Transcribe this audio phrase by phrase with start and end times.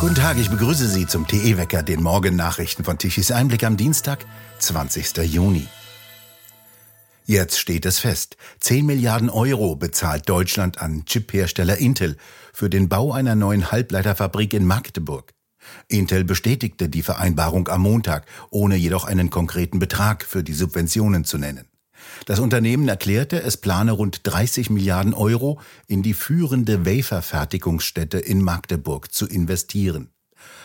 [0.00, 4.24] Guten Tag, ich begrüße Sie zum TE-Wecker, den Morgennachrichten von Tichys Einblick am Dienstag,
[4.58, 5.18] 20.
[5.18, 5.66] Juni.
[7.26, 8.38] Jetzt steht es fest.
[8.60, 12.16] 10 Milliarden Euro bezahlt Deutschland an Chiphersteller Intel
[12.54, 15.34] für den Bau einer neuen Halbleiterfabrik in Magdeburg.
[15.86, 21.36] Intel bestätigte die Vereinbarung am Montag, ohne jedoch einen konkreten Betrag für die Subventionen zu
[21.36, 21.69] nennen.
[22.26, 29.12] Das Unternehmen erklärte, es plane rund 30 Milliarden Euro in die führende Waferfertigungsstätte in Magdeburg
[29.12, 30.10] zu investieren.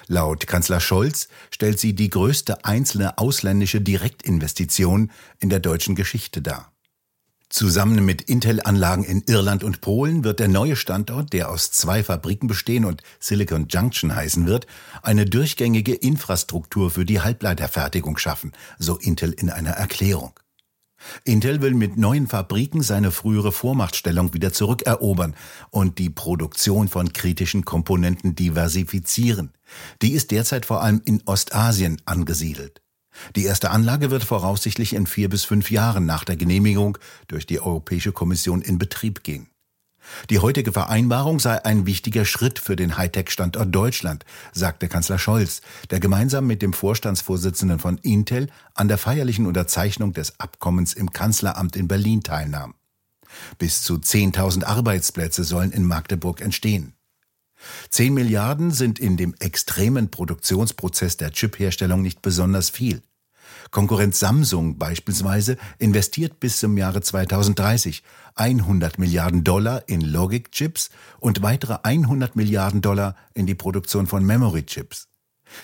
[0.08, 6.72] Laut Kanzler Scholz stellt sie die größte einzelne ausländische Direktinvestition in der deutschen Geschichte dar.
[7.50, 12.48] Zusammen mit Intel-Anlagen in Irland und Polen wird der neue Standort, der aus zwei Fabriken
[12.48, 14.68] bestehen und Silicon Junction heißen wird,
[15.04, 20.34] eine durchgängige Infrastruktur für die Halbleiterfertigung schaffen, so Intel in einer Erklärung.
[21.24, 25.36] Intel will mit neuen Fabriken seine frühere Vormachtstellung wieder zurückerobern
[25.70, 29.52] und die Produktion von kritischen Komponenten diversifizieren.
[30.02, 32.82] Die ist derzeit vor allem in Ostasien angesiedelt.
[33.36, 37.62] Die erste Anlage wird voraussichtlich in vier bis fünf Jahren nach der Genehmigung durch die
[37.62, 39.48] Europäische Kommission in Betrieb gehen.
[40.30, 46.00] Die heutige Vereinbarung sei ein wichtiger Schritt für den Hightech-Standort Deutschland, sagte Kanzler Scholz, der
[46.00, 51.88] gemeinsam mit dem Vorstandsvorsitzenden von Intel an der feierlichen Unterzeichnung des Abkommens im Kanzleramt in
[51.88, 52.76] Berlin teilnahm.
[53.58, 56.94] Bis zu 10.000 Arbeitsplätze sollen in Magdeburg entstehen.
[57.90, 63.02] 10 Milliarden sind in dem extremen Produktionsprozess der Chipherstellung nicht besonders viel.
[63.72, 68.04] Konkurrent Samsung beispielsweise investiert bis zum Jahre 2030
[68.36, 75.08] 100 Milliarden Dollar in Logic-Chips und weitere 100 Milliarden Dollar in die Produktion von Memory-Chips.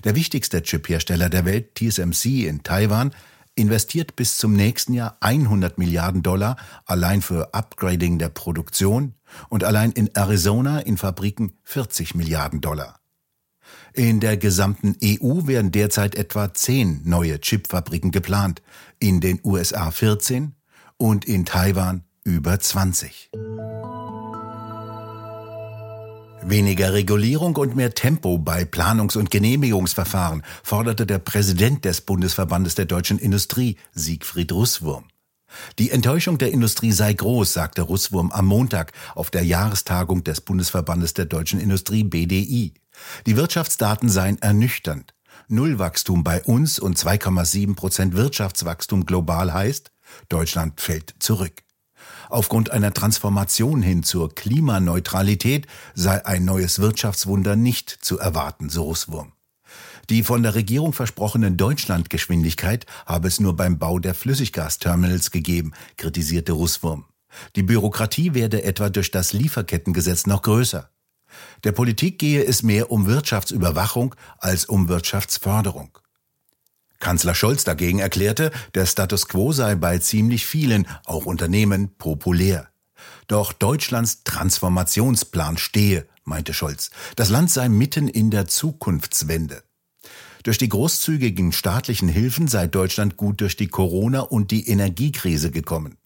[0.03, 3.11] Der wichtigste Chip-Hersteller der Welt, TSMC in Taiwan,
[3.55, 9.15] investiert bis zum nächsten Jahr 100 Milliarden Dollar allein für Upgrading der Produktion
[9.49, 13.00] und allein in Arizona in Fabriken 40 Milliarden Dollar.
[13.93, 18.61] In der gesamten EU werden derzeit etwa zehn neue Chipfabriken geplant,
[18.99, 20.53] in den USA 14
[20.97, 23.31] und in Taiwan über 20.
[26.43, 32.85] Weniger Regulierung und mehr Tempo bei Planungs- und Genehmigungsverfahren forderte der Präsident des Bundesverbandes der
[32.85, 35.05] deutschen Industrie, Siegfried Russwurm.
[35.79, 41.13] Die Enttäuschung der Industrie sei groß, sagte Russwurm am Montag auf der Jahrestagung des Bundesverbandes
[41.13, 42.73] der deutschen Industrie BDI.
[43.25, 45.13] Die Wirtschaftsdaten seien ernüchternd.
[45.47, 49.91] Nullwachstum bei uns und 2,7 Prozent Wirtschaftswachstum global heißt,
[50.29, 51.63] Deutschland fällt zurück.
[52.29, 59.33] Aufgrund einer Transformation hin zur Klimaneutralität sei ein neues Wirtschaftswunder nicht zu erwarten, so Russwurm.
[60.11, 66.51] Die von der Regierung versprochene Deutschlandgeschwindigkeit habe es nur beim Bau der Flüssiggasterminals gegeben, kritisierte
[66.51, 67.05] Russwurm.
[67.55, 70.89] Die Bürokratie werde etwa durch das Lieferkettengesetz noch größer.
[71.63, 75.97] Der Politik gehe es mehr um Wirtschaftsüberwachung als um Wirtschaftsförderung.
[76.99, 82.67] Kanzler Scholz dagegen erklärte, der Status quo sei bei ziemlich vielen, auch Unternehmen, populär.
[83.27, 86.91] Doch Deutschlands Transformationsplan stehe, meinte Scholz.
[87.15, 89.63] Das Land sei mitten in der Zukunftswende.
[90.43, 95.97] Durch die großzügigen staatlichen Hilfen sei Deutschland gut durch die Corona- und die Energiekrise gekommen.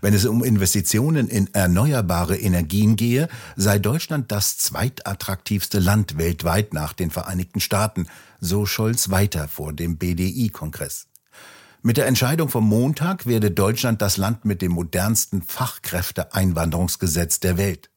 [0.00, 6.92] Wenn es um Investitionen in erneuerbare Energien gehe, sei Deutschland das zweitattraktivste Land weltweit nach
[6.92, 8.06] den Vereinigten Staaten,
[8.40, 11.06] so Scholz weiter vor dem BDI-Kongress.
[11.82, 17.90] Mit der Entscheidung vom Montag werde Deutschland das Land mit dem modernsten Fachkräfteeinwanderungsgesetz der Welt.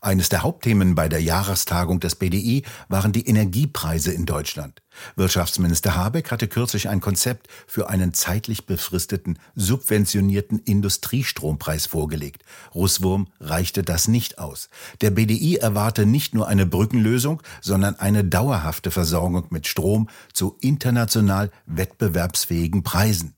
[0.00, 4.82] Eines der Hauptthemen bei der Jahrestagung des BDI waren die Energiepreise in Deutschland.
[5.16, 12.42] Wirtschaftsminister Habeck hatte kürzlich ein Konzept für einen zeitlich befristeten, subventionierten Industriestrompreis vorgelegt.
[12.74, 14.68] Russwurm reichte das nicht aus.
[15.00, 21.50] Der BDI erwarte nicht nur eine Brückenlösung, sondern eine dauerhafte Versorgung mit Strom zu international
[21.66, 23.34] wettbewerbsfähigen Preisen.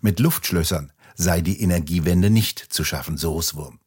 [0.00, 3.80] Mit Luftschlössern sei die Energiewende nicht zu schaffen, so Russwurm.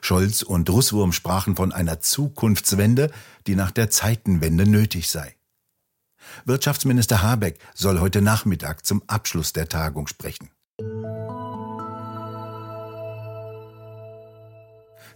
[0.00, 3.10] Scholz und Russwurm sprachen von einer Zukunftswende,
[3.46, 5.34] die nach der Zeitenwende nötig sei.
[6.44, 10.50] Wirtschaftsminister Habeck soll heute Nachmittag zum Abschluss der Tagung sprechen.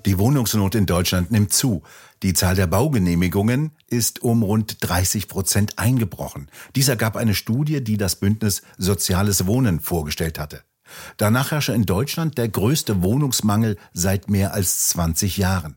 [0.04, 1.82] Die Wohnungsnot in Deutschland nimmt zu.
[2.24, 6.50] Die Zahl der Baugenehmigungen ist um rund 30 Prozent eingebrochen.
[6.74, 10.64] Dies ergab eine Studie, die das Bündnis Soziales Wohnen vorgestellt hatte.
[11.16, 15.76] Danach herrsche in Deutschland der größte Wohnungsmangel seit mehr als 20 Jahren.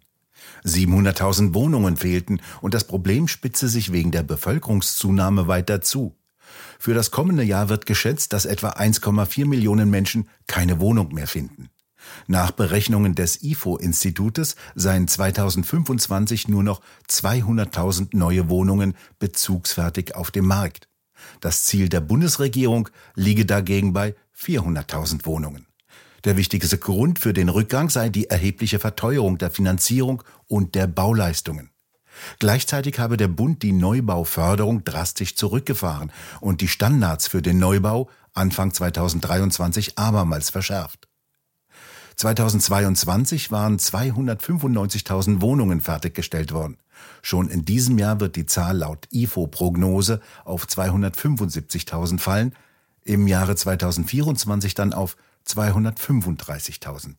[0.63, 6.16] 700.000 Wohnungen fehlten und das Problem spitze sich wegen der Bevölkerungszunahme weiter zu.
[6.80, 11.69] Für das kommende Jahr wird geschätzt, dass etwa 1,4 Millionen Menschen keine Wohnung mehr finden.
[12.28, 20.88] Nach Berechnungen des IFO-Institutes seien 2025 nur noch 200.000 neue Wohnungen bezugsfertig auf dem Markt.
[21.42, 25.68] Das Ziel der Bundesregierung liege dagegen bei 400.000 Wohnungen.
[26.24, 31.69] Der wichtigste Grund für den Rückgang sei die erhebliche Verteuerung der Finanzierung und der Bauleistungen.
[32.39, 36.12] Gleichzeitig habe der Bund die Neubauförderung drastisch zurückgefahren
[36.42, 41.07] und die Standards für den Neubau Anfang 2023 abermals verschärft.
[42.15, 46.77] 2022 waren 295.000 Wohnungen fertiggestellt worden.
[47.21, 52.56] Schon in diesem Jahr wird die Zahl laut IFO-Prognose auf 275.000 fallen,
[53.03, 55.17] im Jahre 2024 dann auf
[55.47, 57.15] 235.000.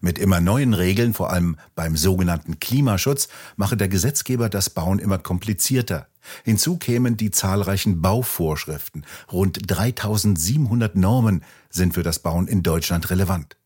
[0.00, 5.18] Mit immer neuen Regeln, vor allem beim sogenannten Klimaschutz, mache der Gesetzgeber das Bauen immer
[5.18, 6.08] komplizierter.
[6.44, 9.04] Hinzu kämen die zahlreichen Bauvorschriften.
[9.30, 13.56] Rund 3700 Normen sind für das Bauen in Deutschland relevant.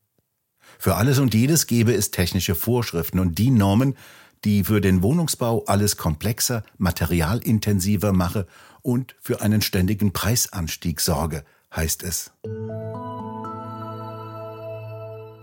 [0.78, 3.96] Für alles und jedes gäbe es technische Vorschriften und die Normen,
[4.44, 8.46] die für den Wohnungsbau alles komplexer, materialintensiver mache
[8.82, 11.44] und für einen ständigen Preisanstieg sorge,
[11.74, 12.30] heißt es.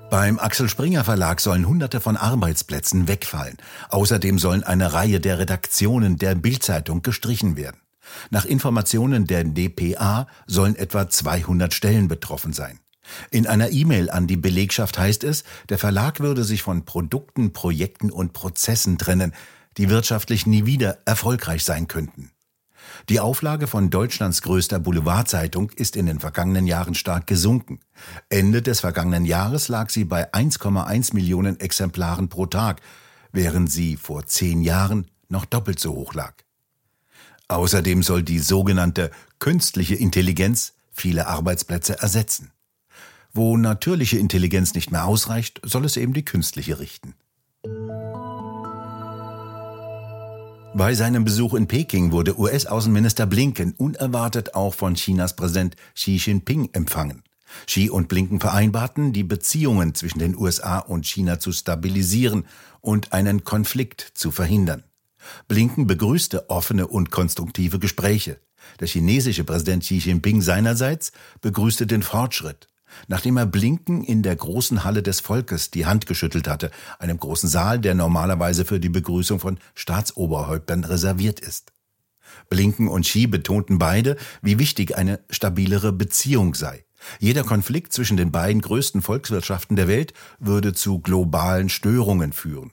[0.10, 3.58] Beim Axel Springer Verlag sollen hunderte von Arbeitsplätzen wegfallen.
[3.90, 7.82] Außerdem sollen eine Reihe der Redaktionen der Bildzeitung gestrichen werden.
[8.30, 12.80] Nach Informationen der DPA sollen etwa 200 Stellen betroffen sein.
[13.32, 18.12] In einer E-Mail an die Belegschaft heißt es, der Verlag würde sich von Produkten, Projekten
[18.12, 19.34] und Prozessen trennen,
[19.78, 22.32] die wirtschaftlich nie wieder erfolgreich sein könnten.
[23.10, 27.80] Die Auflage von Deutschlands größter Boulevardzeitung ist in den vergangenen Jahren stark gesunken.
[28.30, 32.82] Ende des vergangenen Jahres lag sie bei 1,1 Millionen Exemplaren pro Tag,
[33.32, 36.34] während sie vor zehn Jahren noch doppelt so hoch lag.
[37.48, 42.52] Außerdem soll die sogenannte künstliche Intelligenz viele Arbeitsplätze ersetzen.
[43.38, 47.16] Wo natürliche Intelligenz nicht mehr ausreicht, soll es eben die künstliche richten.
[50.74, 56.70] Bei seinem Besuch in Peking wurde US-Außenminister Blinken unerwartet auch von Chinas Präsident Xi Jinping
[56.72, 57.24] empfangen.
[57.66, 62.46] Xi und Blinken vereinbarten, die Beziehungen zwischen den USA und China zu stabilisieren
[62.80, 64.86] und einen Konflikt zu verhindern.
[65.50, 68.40] Blinken begrüßte offene und konstruktive Gespräche.
[68.80, 71.12] Der chinesische Präsident Xi Jinping seinerseits
[71.42, 72.70] begrüßte den Fortschritt.
[73.08, 77.50] Nachdem er Blinken in der großen Halle des Volkes die Hand geschüttelt hatte, einem großen
[77.50, 81.72] Saal, der normalerweise für die Begrüßung von Staatsoberhäuptern reserviert ist.
[82.50, 86.86] Blinken und Xi betonten beide, wie wichtig eine stabilere Beziehung sei.
[87.20, 92.72] Jeder Konflikt zwischen den beiden größten Volkswirtschaften der Welt würde zu globalen Störungen führen.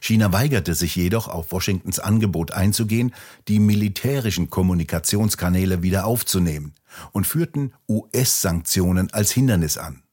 [0.00, 3.14] China weigerte sich jedoch, auf Washingtons Angebot einzugehen,
[3.48, 6.72] die militärischen Kommunikationskanäle wieder aufzunehmen
[7.12, 10.04] und führten US-Sanktionen als Hindernis an.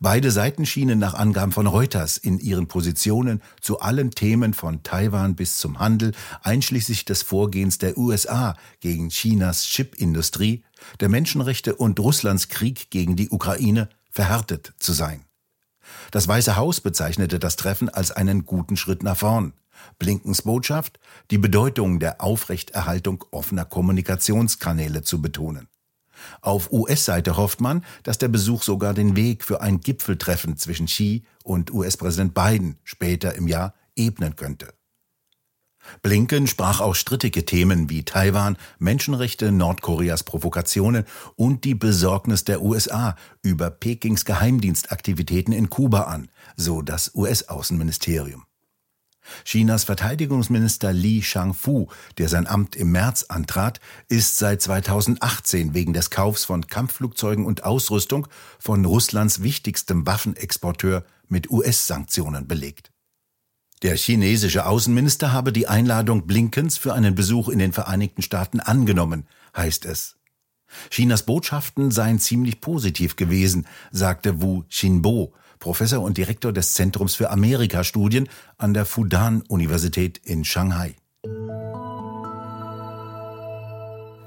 [0.00, 5.34] Beide Seiten schienen nach Angaben von Reuters in ihren Positionen zu allen Themen von Taiwan
[5.34, 6.12] bis zum Handel,
[6.42, 10.64] einschließlich des Vorgehens der USA gegen Chinas Chipindustrie,
[11.00, 15.24] der Menschenrechte und Russlands Krieg gegen die Ukraine verhärtet zu sein.
[16.10, 19.52] Das Weiße Haus bezeichnete das Treffen als einen guten Schritt nach vorn.
[19.98, 20.98] Blinkens Botschaft,
[21.30, 25.68] die Bedeutung der Aufrechterhaltung offener Kommunikationskanäle zu betonen.
[26.40, 31.24] Auf US-Seite hofft man, dass der Besuch sogar den Weg für ein Gipfeltreffen zwischen Xi
[31.44, 34.72] und US-Präsident Biden später im Jahr ebnen könnte.
[36.02, 41.04] Blinken sprach auch strittige Themen wie Taiwan, Menschenrechte, Nordkoreas Provokationen
[41.36, 48.44] und die Besorgnis der USA über Pekings Geheimdienstaktivitäten in Kuba an, so das US-Außenministerium.
[49.44, 56.10] Chinas Verteidigungsminister Li Shangfu, der sein Amt im März antrat, ist seit 2018 wegen des
[56.10, 58.28] Kaufs von Kampfflugzeugen und Ausrüstung
[58.58, 62.90] von Russlands wichtigstem Waffenexporteur mit US-Sanktionen belegt.
[63.82, 69.26] Der chinesische Außenminister habe die Einladung Blinkens für einen Besuch in den Vereinigten Staaten angenommen,
[69.54, 70.16] heißt es.
[70.90, 77.30] Chinas Botschaften seien ziemlich positiv gewesen, sagte Wu Xinbo, Professor und Direktor des Zentrums für
[77.30, 80.94] Amerikastudien an der Fudan-Universität in Shanghai.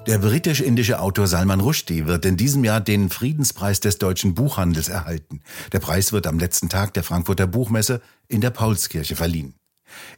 [0.08, 5.42] Der britisch-indische Autor Salman Rushdie wird in diesem Jahr den Friedenspreis des deutschen Buchhandels erhalten.
[5.72, 9.54] Der Preis wird am letzten Tag der Frankfurter Buchmesse in der Paulskirche verliehen.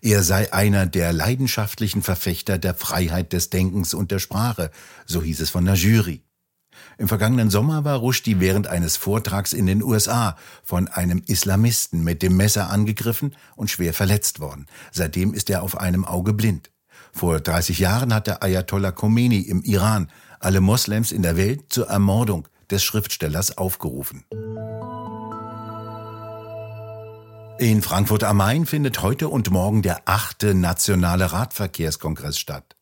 [0.01, 4.71] Er sei einer der leidenschaftlichen Verfechter der Freiheit des Denkens und der Sprache,
[5.05, 6.21] so hieß es von der Jury.
[6.97, 12.21] Im vergangenen Sommer war Rushdie während eines Vortrags in den USA von einem Islamisten mit
[12.21, 14.67] dem Messer angegriffen und schwer verletzt worden.
[14.91, 16.71] Seitdem ist er auf einem Auge blind.
[17.13, 20.09] Vor 30 Jahren hatte Ayatollah Khomeini im Iran
[20.39, 24.23] alle Moslems in der Welt zur Ermordung des Schriftstellers aufgerufen.
[27.59, 32.75] In Frankfurt am Main findet heute und morgen der achte nationale Radverkehrskongress statt.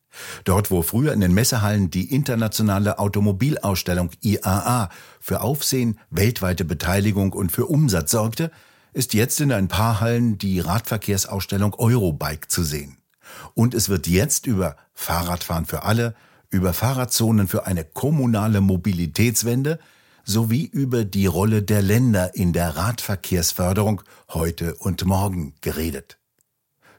[0.44, 4.90] Dort, wo früher in den Messehallen die internationale Automobilausstellung IAA
[5.20, 8.50] für Aufsehen, weltweite Beteiligung und für Umsatz sorgte,
[8.92, 12.96] ist jetzt in ein paar Hallen die Radverkehrsausstellung Eurobike zu sehen.
[13.54, 16.14] Und es wird jetzt über Fahrradfahren für alle,
[16.50, 19.78] über Fahrradzonen für eine kommunale Mobilitätswende
[20.24, 26.19] sowie über die Rolle der Länder in der Radverkehrsförderung heute und morgen geredet.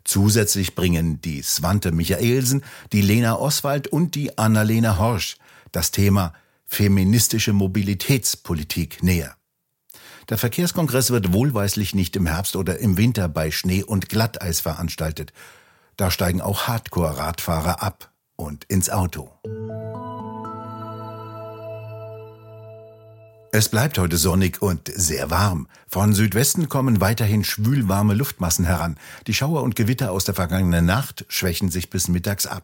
[0.03, 5.37] Zusätzlich bringen die Svante Michaelsen, die Lena Oswald und die Annalena Horsch
[5.71, 6.33] das Thema
[6.65, 9.35] feministische Mobilitätspolitik näher.
[10.29, 15.33] Der Verkehrskongress wird wohlweislich nicht im Herbst oder im Winter bei Schnee und Glatteis veranstaltet.
[15.97, 19.31] Da steigen auch Hardcore-Radfahrer ab und ins Auto.
[23.53, 25.67] Es bleibt heute sonnig und sehr warm.
[25.89, 28.97] Von Südwesten kommen weiterhin schwülwarme Luftmassen heran.
[29.27, 32.63] Die Schauer und Gewitter aus der vergangenen Nacht schwächen sich bis mittags ab.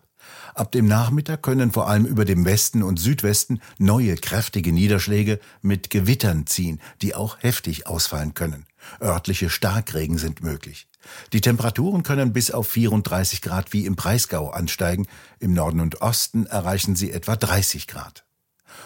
[0.56, 5.90] Ab dem Nachmittag können vor allem über dem Westen und Südwesten neue kräftige Niederschläge mit
[5.90, 8.66] Gewittern ziehen, die auch heftig ausfallen können.
[9.02, 10.88] Örtliche Starkregen sind möglich.
[11.34, 15.06] Die Temperaturen können bis auf 34 Grad wie im Breisgau ansteigen.
[15.40, 18.27] Im Norden und Osten erreichen sie etwa 30 Grad.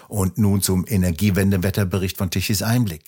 [0.08, 3.04] Und nun zum Energiewendewetterbericht von Tichys Einblick.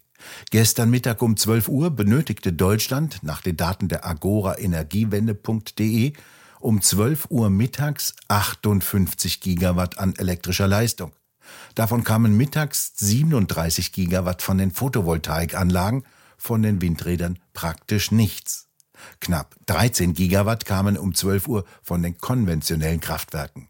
[0.51, 6.13] Gestern Mittag um 12 Uhr benötigte Deutschland nach den Daten der Agora Energiewende.de
[6.59, 11.11] um 12 Uhr mittags 58 Gigawatt an elektrischer Leistung.
[11.75, 16.03] Davon kamen mittags 37 Gigawatt von den Photovoltaikanlagen,
[16.37, 18.69] von den Windrädern praktisch nichts.
[19.19, 23.67] Knapp 13 Gigawatt kamen um 12 Uhr von den konventionellen Kraftwerken.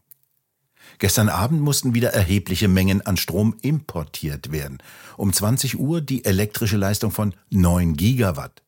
[0.98, 4.78] Gestern Abend mussten wieder erhebliche Mengen an Strom importiert werden.
[5.16, 8.62] Um 20 Uhr die elektrische Leistung von 9 Gigawatt.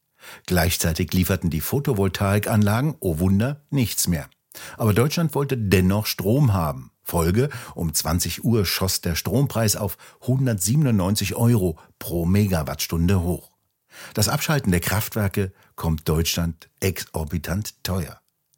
[0.46, 4.28] Gleichzeitig lieferten die Photovoltaikanlagen, oh Wunder, nichts mehr.
[4.76, 6.90] Aber Deutschland wollte dennoch Strom haben.
[7.02, 13.52] Folge, um 20 Uhr schoss der Strompreis auf 197 Euro pro Megawattstunde hoch.
[14.14, 18.20] Das Abschalten der Kraftwerke kommt Deutschland exorbitant teuer.